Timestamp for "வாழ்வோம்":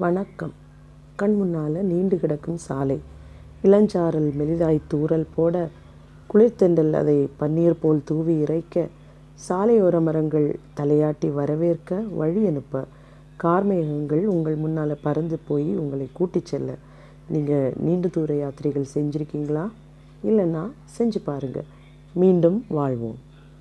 22.68-23.18